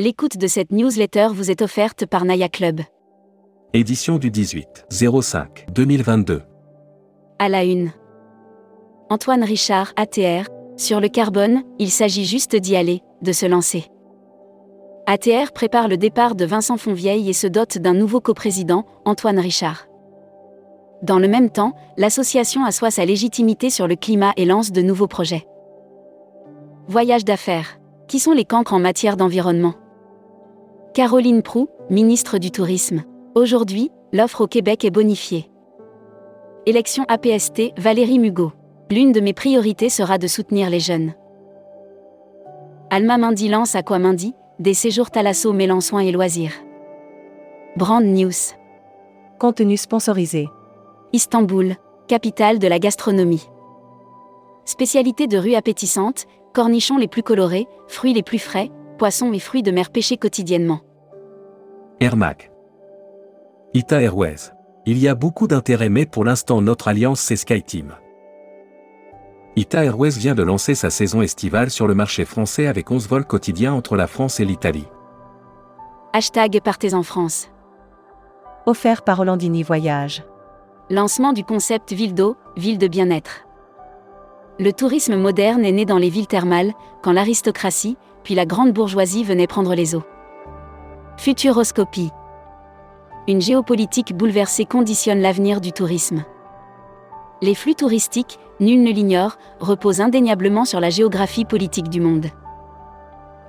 L'écoute 0.00 0.36
de 0.36 0.46
cette 0.46 0.70
newsletter 0.70 1.26
vous 1.32 1.50
est 1.50 1.60
offerte 1.60 2.06
par 2.06 2.24
Naya 2.24 2.48
Club. 2.48 2.82
Édition 3.74 4.18
du 4.18 4.30
18 4.30 4.86
05 4.92 5.66
2022. 5.72 6.42
À 7.40 7.48
la 7.48 7.64
une. 7.64 7.90
Antoine 9.10 9.42
Richard, 9.42 9.92
ATR, 9.96 10.48
sur 10.76 11.00
le 11.00 11.08
carbone, 11.08 11.64
il 11.80 11.90
s'agit 11.90 12.24
juste 12.24 12.54
d'y 12.54 12.76
aller, 12.76 13.02
de 13.22 13.32
se 13.32 13.44
lancer. 13.44 13.86
ATR 15.08 15.50
prépare 15.52 15.88
le 15.88 15.96
départ 15.96 16.36
de 16.36 16.44
Vincent 16.44 16.76
Fonvieille 16.76 17.28
et 17.28 17.32
se 17.32 17.48
dote 17.48 17.78
d'un 17.78 17.94
nouveau 17.94 18.20
coprésident, 18.20 18.86
Antoine 19.04 19.40
Richard. 19.40 19.88
Dans 21.02 21.18
le 21.18 21.26
même 21.26 21.50
temps, 21.50 21.72
l'association 21.96 22.64
assoit 22.64 22.92
sa 22.92 23.04
légitimité 23.04 23.68
sur 23.68 23.88
le 23.88 23.96
climat 23.96 24.32
et 24.36 24.44
lance 24.44 24.70
de 24.70 24.80
nouveaux 24.80 25.08
projets. 25.08 25.48
Voyage 26.86 27.24
d'affaires. 27.24 27.80
Qui 28.06 28.20
sont 28.20 28.32
les 28.32 28.44
cancres 28.44 28.74
en 28.74 28.78
matière 28.78 29.16
d'environnement? 29.16 29.74
Caroline 30.94 31.42
Prou, 31.42 31.68
ministre 31.90 32.38
du 32.38 32.50
Tourisme. 32.50 33.04
Aujourd'hui, 33.34 33.92
l'offre 34.12 34.40
au 34.40 34.46
Québec 34.46 34.84
est 34.84 34.90
bonifiée. 34.90 35.50
Élection 36.66 37.04
APST, 37.08 37.72
Valérie 37.78 38.18
Mugot. 38.18 38.52
L'une 38.90 39.12
de 39.12 39.20
mes 39.20 39.34
priorités 39.34 39.90
sera 39.90 40.18
de 40.18 40.26
soutenir 40.26 40.70
les 40.70 40.80
jeunes. 40.80 41.12
Alma 42.90 43.18
Mindy 43.18 43.48
lance 43.48 43.76
Aquamindy, 43.76 44.34
des 44.58 44.74
séjours 44.74 45.10
Thalasso 45.10 45.52
Mélençon 45.52 45.98
et 46.00 46.10
loisirs. 46.10 46.54
Brand 47.76 48.04
News. 48.04 48.54
Contenu 49.38 49.76
sponsorisé. 49.76 50.48
Istanbul, 51.12 51.76
capitale 52.08 52.58
de 52.58 52.66
la 52.66 52.78
gastronomie. 52.78 53.46
Spécialité 54.64 55.26
de 55.26 55.38
rue 55.38 55.54
appétissante, 55.54 56.24
cornichons 56.54 56.96
les 56.96 57.08
plus 57.08 57.22
colorés, 57.22 57.68
fruits 57.86 58.14
les 58.14 58.22
plus 58.22 58.38
frais, 58.38 58.70
poissons 58.98 59.32
et 59.32 59.38
fruits 59.38 59.62
de 59.62 59.70
mer 59.70 59.88
pêchés 59.88 60.18
quotidiennement. 60.18 60.80
Airmac. 62.00 62.50
Ita 63.72 64.02
Airways. 64.02 64.52
Il 64.84 64.98
y 64.98 65.08
a 65.08 65.14
beaucoup 65.14 65.46
d'intérêt 65.46 65.88
mais 65.88 66.04
pour 66.04 66.24
l'instant 66.24 66.60
notre 66.60 66.88
alliance 66.88 67.20
c'est 67.20 67.36
SkyTeam. 67.36 67.94
Ita 69.56 69.84
Airways 69.84 70.10
vient 70.10 70.34
de 70.34 70.42
lancer 70.42 70.74
sa 70.74 70.90
saison 70.90 71.22
estivale 71.22 71.70
sur 71.70 71.86
le 71.86 71.94
marché 71.94 72.24
français 72.24 72.66
avec 72.66 72.90
11 72.90 73.08
vols 73.08 73.24
quotidiens 73.24 73.72
entre 73.72 73.96
la 73.96 74.06
France 74.06 74.40
et 74.40 74.44
l'Italie. 74.44 74.86
Hashtag 76.12 76.60
Partez 76.60 76.94
en 76.94 77.02
France. 77.02 77.48
Offert 78.66 79.02
par 79.02 79.18
Rolandini 79.18 79.62
Voyage. 79.62 80.24
Lancement 80.90 81.32
du 81.32 81.44
concept 81.44 81.92
Ville 81.92 82.14
d'eau, 82.14 82.36
ville 82.56 82.78
de 82.78 82.88
bien-être. 82.88 83.46
Le 84.58 84.72
tourisme 84.72 85.16
moderne 85.16 85.64
est 85.64 85.72
né 85.72 85.84
dans 85.84 85.98
les 85.98 86.10
villes 86.10 86.26
thermales, 86.26 86.72
quand 87.02 87.12
l'aristocratie, 87.12 87.96
la 88.34 88.46
grande 88.46 88.72
bourgeoisie 88.72 89.24
venaient 89.24 89.46
prendre 89.46 89.74
les 89.74 89.94
eaux. 89.94 90.04
Futuroscopie. 91.16 92.10
Une 93.26 93.40
géopolitique 93.40 94.16
bouleversée 94.16 94.64
conditionne 94.64 95.20
l'avenir 95.20 95.60
du 95.60 95.72
tourisme. 95.72 96.24
Les 97.42 97.54
flux 97.54 97.74
touristiques, 97.74 98.38
nul 98.60 98.82
ne 98.82 98.90
l'ignore, 98.90 99.38
reposent 99.60 100.00
indéniablement 100.00 100.64
sur 100.64 100.80
la 100.80 100.90
géographie 100.90 101.44
politique 101.44 101.88
du 101.88 102.00
monde. 102.00 102.26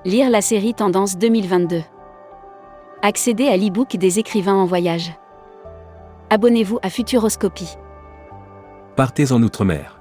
Lire 0.04 0.30
la 0.30 0.40
série 0.40 0.74
Tendance 0.74 1.18
2022. 1.18 1.82
Accéder 3.02 3.48
à 3.48 3.56
l'e-book 3.56 3.96
des 3.96 4.18
écrivains 4.18 4.54
en 4.54 4.66
voyage. 4.66 5.12
Abonnez-vous 6.30 6.78
à 6.82 6.90
Futuroscopie. 6.90 7.76
Partez 8.96 9.32
en 9.32 9.42
Outre-mer. 9.42 9.99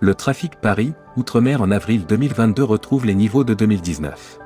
Le 0.00 0.14
trafic 0.14 0.56
Paris, 0.60 0.92
Outre-mer 1.16 1.62
en 1.62 1.70
avril 1.70 2.04
2022 2.04 2.62
retrouve 2.62 3.06
les 3.06 3.14
niveaux 3.14 3.44
de 3.44 3.54
2019. 3.54 4.38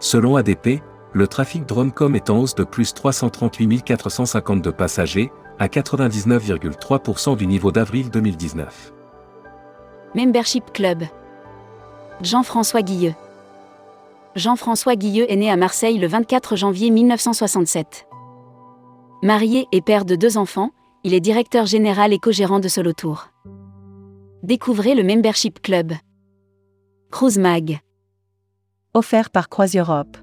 Selon 0.00 0.34
ADP, 0.34 0.82
le 1.12 1.28
trafic 1.28 1.64
Dromcom 1.64 2.16
est 2.16 2.28
en 2.28 2.38
hausse 2.40 2.56
de 2.56 2.64
plus 2.64 2.92
338 2.92 3.84
452 3.84 4.72
passagers, 4.72 5.30
à 5.60 5.68
99,3% 5.68 7.36
du 7.36 7.46
niveau 7.46 7.70
d'avril 7.70 8.10
2019. 8.10 8.92
Membership 10.16 10.72
Club. 10.72 11.04
Jean-François 12.20 12.82
Guilleux. 12.82 13.14
Jean-François 14.34 14.96
Guilleux 14.96 15.30
est 15.30 15.36
né 15.36 15.48
à 15.48 15.56
Marseille 15.56 15.98
le 15.98 16.08
24 16.08 16.56
janvier 16.56 16.90
1967. 16.90 18.08
Marié 19.22 19.68
et 19.70 19.80
père 19.80 20.04
de 20.04 20.16
deux 20.16 20.36
enfants, 20.36 20.70
il 21.04 21.14
est 21.14 21.20
directeur 21.20 21.66
général 21.66 22.12
et 22.12 22.18
co-gérant 22.18 22.58
de 22.58 22.66
Solotour. 22.66 23.28
Découvrez 24.44 24.94
le 24.94 25.02
Membership 25.02 25.62
Club. 25.62 25.92
Cruise 27.10 27.38
Mag. 27.38 27.78
Offert 28.92 29.30
par 29.30 29.48
Croise 29.48 29.74
Europe. 29.74 30.18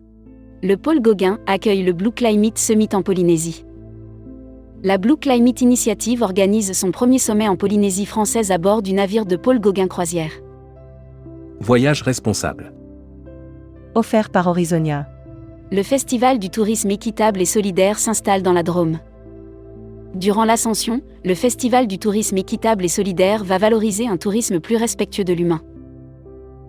Le 0.62 0.76
pôle 0.76 1.02
Gauguin 1.02 1.40
accueille 1.48 1.82
le 1.82 1.92
Blue 1.92 2.12
Climate 2.12 2.60
Summit 2.60 2.90
en 2.94 3.02
Polynésie. 3.02 3.66
La 4.84 5.00
Blue 5.00 5.18
Climate 5.18 5.62
Initiative 5.62 6.22
organise 6.22 6.74
son 6.74 6.92
premier 6.92 7.18
sommet 7.18 7.48
en 7.48 7.56
Polynésie 7.56 8.06
française 8.06 8.52
à 8.52 8.60
bord 8.60 8.84
du 8.84 8.94
navire 8.94 9.26
de 9.26 9.38
Paul 9.38 9.60
Gauguin 9.60 9.88
Croisière. 9.88 10.34
Voyage 11.60 12.04
responsable. 12.04 12.76
Offert 13.96 14.30
par 14.30 14.46
Horizonia. 14.46 15.08
Le 15.72 15.82
Festival 15.82 16.38
du 16.38 16.52
tourisme 16.52 16.92
équitable 16.92 17.42
et 17.42 17.46
solidaire 17.46 17.98
s'installe 17.98 18.44
dans 18.44 18.54
la 18.54 18.62
Drôme. 18.62 19.00
Durant 20.16 20.44
l'ascension, 20.44 21.02
le 21.24 21.36
Festival 21.36 21.88
du 21.88 21.98
tourisme 21.98 22.38
équitable 22.38 22.84
et 22.84 22.90
solidaire 22.90 23.44
va 23.44 23.58
valoriser 23.58 24.08
un 24.08 24.18
tourisme 24.18 24.60
plus 24.60 24.76
respectueux 24.76 25.24
de 25.24 25.34
l'humain. 25.34 25.62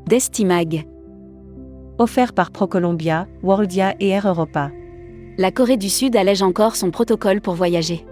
Destimag. 0.07 0.87
Offert 1.99 2.33
par 2.33 2.51
ProColombia, 2.53 3.27
Worldia 3.43 3.95
et 3.99 4.09
Air 4.09 4.29
Europa. 4.29 4.71
La 5.39 5.51
Corée 5.51 5.77
du 5.77 5.89
Sud 5.89 6.15
allège 6.15 6.43
encore 6.43 6.77
son 6.77 6.91
protocole 6.91 7.41
pour 7.41 7.55
voyager. 7.55 8.07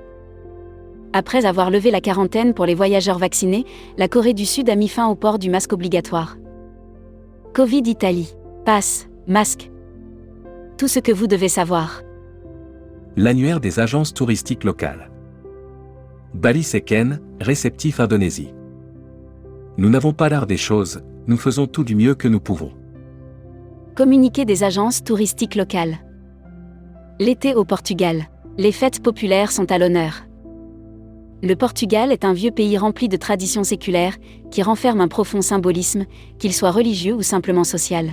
Après 1.12 1.44
avoir 1.44 1.70
levé 1.70 1.90
la 1.90 2.00
quarantaine 2.00 2.54
pour 2.54 2.66
les 2.66 2.74
voyageurs 2.74 3.18
vaccinés, 3.18 3.64
la 3.98 4.08
Corée 4.08 4.34
du 4.34 4.46
Sud 4.46 4.70
a 4.70 4.76
mis 4.76 4.88
fin 4.88 5.08
au 5.08 5.14
port 5.14 5.38
du 5.38 5.50
masque 5.50 5.72
obligatoire. 5.72 6.36
Covid 7.54 7.82
Italie. 7.86 8.32
Passe, 8.64 9.08
masque. 9.26 9.70
Tout 10.76 10.88
ce 10.88 10.98
que 10.98 11.12
vous 11.12 11.26
devez 11.26 11.48
savoir. 11.48 12.02
L'annuaire 13.16 13.60
des 13.60 13.80
agences 13.80 14.14
touristiques 14.14 14.64
locales. 14.64 15.09
Bali 16.34 16.62
Seken, 16.62 17.20
réceptif 17.40 17.98
Indonésie. 17.98 18.54
Nous 19.78 19.88
n'avons 19.90 20.12
pas 20.12 20.28
l'art 20.28 20.46
des 20.46 20.56
choses, 20.56 21.02
nous 21.26 21.36
faisons 21.36 21.66
tout 21.66 21.84
du 21.84 21.96
mieux 21.96 22.14
que 22.14 22.28
nous 22.28 22.40
pouvons. 22.40 22.72
Communiqué 23.96 24.44
des 24.44 24.62
agences 24.62 25.02
touristiques 25.02 25.56
locales. 25.56 25.98
L'été 27.18 27.54
au 27.54 27.64
Portugal. 27.64 28.24
Les 28.58 28.72
fêtes 28.72 29.02
populaires 29.02 29.52
sont 29.52 29.70
à 29.72 29.78
l'honneur. 29.78 30.24
Le 31.42 31.54
Portugal 31.54 32.12
est 32.12 32.24
un 32.24 32.32
vieux 32.32 32.50
pays 32.50 32.78
rempli 32.78 33.08
de 33.08 33.16
traditions 33.16 33.64
séculaires, 33.64 34.16
qui 34.50 34.62
renferme 34.62 35.00
un 35.00 35.08
profond 35.08 35.42
symbolisme, 35.42 36.04
qu'il 36.38 36.52
soit 36.52 36.70
religieux 36.70 37.14
ou 37.14 37.22
simplement 37.22 37.64
social. 37.64 38.10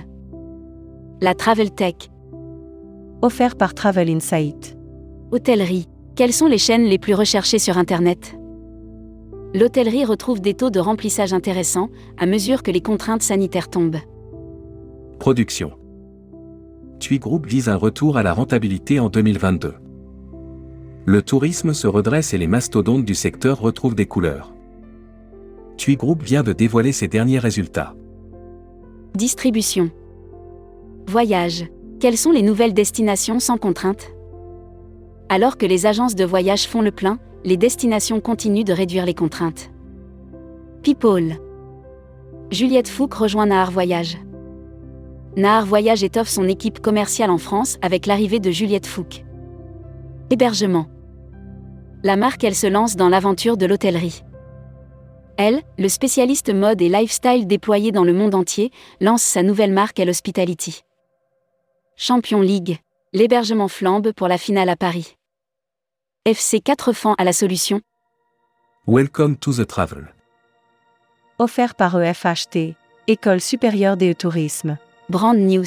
La 1.20 1.34
Travel 1.34 1.70
Tech. 1.70 1.94
Offert 3.22 3.56
par 3.56 3.74
Travel 3.74 4.08
Insight. 4.08 4.76
Hôtellerie. 5.30 5.88
Quelles 6.18 6.32
sont 6.32 6.48
les 6.48 6.58
chaînes 6.58 6.86
les 6.86 6.98
plus 6.98 7.14
recherchées 7.14 7.60
sur 7.60 7.78
Internet? 7.78 8.36
L'hôtellerie 9.54 10.04
retrouve 10.04 10.40
des 10.40 10.52
taux 10.52 10.68
de 10.68 10.80
remplissage 10.80 11.32
intéressants 11.32 11.90
à 12.16 12.26
mesure 12.26 12.64
que 12.64 12.72
les 12.72 12.80
contraintes 12.80 13.22
sanitaires 13.22 13.70
tombent. 13.70 14.00
Production. 15.20 15.74
TUI 16.98 17.20
Group 17.20 17.46
vise 17.46 17.68
un 17.68 17.76
retour 17.76 18.16
à 18.16 18.24
la 18.24 18.32
rentabilité 18.32 18.98
en 18.98 19.10
2022. 19.10 19.74
Le 21.04 21.22
tourisme 21.22 21.72
se 21.72 21.86
redresse 21.86 22.34
et 22.34 22.38
les 22.38 22.48
mastodontes 22.48 23.04
du 23.04 23.14
secteur 23.14 23.60
retrouvent 23.60 23.94
des 23.94 24.06
couleurs. 24.06 24.52
TUI 25.76 25.94
Group 25.94 26.24
vient 26.24 26.42
de 26.42 26.52
dévoiler 26.52 26.90
ses 26.90 27.06
derniers 27.06 27.38
résultats. 27.38 27.94
Distribution. 29.14 29.92
Voyage. 31.06 31.66
Quelles 32.00 32.18
sont 32.18 32.32
les 32.32 32.42
nouvelles 32.42 32.74
destinations 32.74 33.38
sans 33.38 33.56
contrainte 33.56 34.17
Alors 35.30 35.58
que 35.58 35.66
les 35.66 35.84
agences 35.84 36.14
de 36.14 36.24
voyage 36.24 36.66
font 36.66 36.80
le 36.80 36.90
plein, 36.90 37.18
les 37.44 37.58
destinations 37.58 38.20
continuent 38.20 38.64
de 38.64 38.72
réduire 38.72 39.04
les 39.04 39.14
contraintes. 39.14 39.70
People. 40.82 41.36
Juliette 42.50 42.88
Fouque 42.88 43.12
rejoint 43.12 43.46
Nahar 43.46 43.70
Voyage. 43.70 44.16
Nahar 45.36 45.66
Voyage 45.66 46.02
étoffe 46.02 46.28
son 46.28 46.48
équipe 46.48 46.80
commerciale 46.80 47.30
en 47.30 47.36
France 47.36 47.76
avec 47.82 48.06
l'arrivée 48.06 48.40
de 48.40 48.50
Juliette 48.50 48.86
Fouque. 48.86 49.24
Hébergement. 50.30 50.86
La 52.02 52.16
marque 52.16 52.42
elle 52.42 52.54
se 52.54 52.66
lance 52.66 52.96
dans 52.96 53.10
l'aventure 53.10 53.58
de 53.58 53.66
l'hôtellerie. 53.66 54.22
Elle, 55.36 55.62
le 55.78 55.88
spécialiste 55.88 56.54
mode 56.54 56.80
et 56.80 56.88
lifestyle 56.88 57.46
déployé 57.46 57.92
dans 57.92 58.04
le 58.04 58.14
monde 58.14 58.34
entier, 58.34 58.72
lance 59.00 59.22
sa 59.22 59.42
nouvelle 59.42 59.72
marque 59.72 60.00
Elle 60.00 60.08
Hospitality. 60.08 60.84
Champion 61.96 62.40
League. 62.40 62.78
L'hébergement 63.12 63.68
flambe 63.68 64.12
pour 64.12 64.28
la 64.28 64.38
finale 64.38 64.70
à 64.70 64.76
Paris. 64.76 65.17
FC 66.28 66.60
4 66.60 66.92
francs 66.92 67.14
à 67.16 67.24
la 67.24 67.32
solution. 67.32 67.80
Welcome 68.86 69.38
to 69.38 69.50
the 69.50 69.66
travel. 69.66 70.12
Offert 71.38 71.74
par 71.74 71.98
EFHT, 71.98 72.74
École 73.06 73.40
supérieure 73.40 73.96
des 73.96 74.14
tourismes. 74.14 74.76
Brand 75.08 75.38
News. 75.38 75.64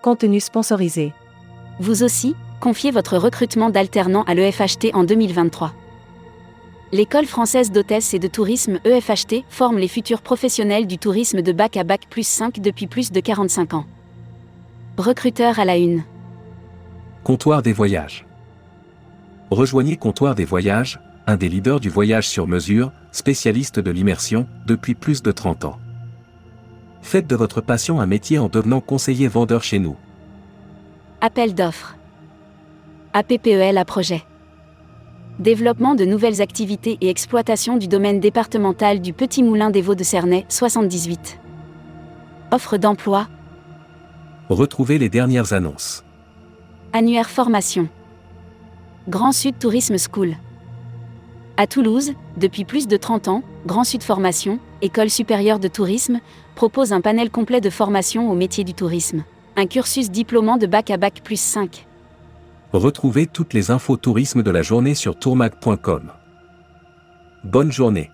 Contenu 0.00 0.38
sponsorisé. 0.38 1.12
Vous 1.80 2.04
aussi, 2.04 2.36
confiez 2.60 2.92
votre 2.92 3.18
recrutement 3.18 3.68
d'alternants 3.68 4.22
à 4.28 4.34
l'EFHT 4.34 4.94
en 4.94 5.02
2023. 5.02 5.72
L'école 6.92 7.26
française 7.26 7.72
d'hôtesse 7.72 8.14
et 8.14 8.20
de 8.20 8.28
tourisme 8.28 8.78
EFHT 8.84 9.42
forme 9.48 9.78
les 9.78 9.88
futurs 9.88 10.22
professionnels 10.22 10.86
du 10.86 10.98
tourisme 10.98 11.42
de 11.42 11.50
bac 11.50 11.76
à 11.76 11.82
bac 11.82 12.02
plus 12.08 12.28
5 12.28 12.60
depuis 12.60 12.86
plus 12.86 13.10
de 13.10 13.18
45 13.18 13.74
ans. 13.74 13.86
Recruteur 14.98 15.58
à 15.58 15.64
la 15.64 15.78
une. 15.78 16.04
Comptoir 17.24 17.62
des 17.62 17.72
voyages. 17.72 18.27
Rejoignez 19.50 19.96
Comptoir 19.96 20.34
des 20.34 20.44
voyages, 20.44 21.00
un 21.26 21.36
des 21.36 21.48
leaders 21.48 21.80
du 21.80 21.88
voyage 21.88 22.28
sur 22.28 22.46
mesure, 22.46 22.92
spécialiste 23.12 23.80
de 23.80 23.90
l'immersion, 23.90 24.46
depuis 24.66 24.94
plus 24.94 25.22
de 25.22 25.32
30 25.32 25.64
ans. 25.64 25.78
Faites 27.00 27.26
de 27.26 27.34
votre 27.34 27.62
passion 27.62 27.98
un 28.00 28.06
métier 28.06 28.38
en 28.38 28.48
devenant 28.48 28.80
conseiller 28.80 29.26
vendeur 29.26 29.62
chez 29.62 29.78
nous. 29.78 29.96
Appel 31.22 31.54
d'offres. 31.54 31.96
APPEL 33.14 33.78
à 33.78 33.84
projet. 33.86 34.22
Développement 35.38 35.94
de 35.94 36.04
nouvelles 36.04 36.42
activités 36.42 36.98
et 37.00 37.08
exploitation 37.08 37.78
du 37.78 37.88
domaine 37.88 38.20
départemental 38.20 39.00
du 39.00 39.14
Petit 39.14 39.42
Moulin 39.42 39.70
des 39.70 39.80
Vaux 39.80 39.94
de 39.94 40.04
Cernay, 40.04 40.44
78. 40.50 41.40
Offre 42.50 42.76
d'emploi. 42.76 43.28
Retrouvez 44.50 44.98
les 44.98 45.08
dernières 45.08 45.54
annonces. 45.54 46.04
Annuaire 46.92 47.30
formation. 47.30 47.88
Grand 49.08 49.32
Sud 49.32 49.58
Tourisme 49.58 49.96
School. 49.96 50.36
À 51.56 51.66
Toulouse, 51.66 52.12
depuis 52.36 52.66
plus 52.66 52.86
de 52.86 52.98
30 52.98 53.28
ans, 53.28 53.42
Grand 53.64 53.84
Sud 53.84 54.02
Formation, 54.02 54.58
École 54.82 55.08
supérieure 55.08 55.58
de 55.58 55.66
tourisme, 55.66 56.20
propose 56.54 56.92
un 56.92 57.00
panel 57.00 57.30
complet 57.30 57.62
de 57.62 57.70
formation 57.70 58.30
au 58.30 58.34
métier 58.34 58.64
du 58.64 58.74
tourisme. 58.74 59.24
Un 59.56 59.66
cursus 59.66 60.10
diplômant 60.10 60.58
de 60.58 60.66
bac 60.66 60.90
à 60.90 60.98
bac 60.98 61.22
plus 61.24 61.40
5. 61.40 61.86
Retrouvez 62.74 63.26
toutes 63.26 63.54
les 63.54 63.70
infos 63.70 63.96
tourisme 63.96 64.42
de 64.42 64.50
la 64.50 64.60
journée 64.60 64.94
sur 64.94 65.18
tourmag.com. 65.18 66.12
Bonne 67.44 67.72
journée. 67.72 68.10